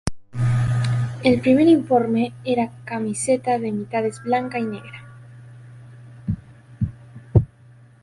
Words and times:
El 1.23 1.41
primer 1.41 1.63
uniforme 1.65 2.33
era 2.43 2.71
camiseta 2.85 3.59
de 3.59 3.71
mitades 3.71 4.19
blanca 4.23 4.57
y 4.57 4.63
negra. 4.63 5.07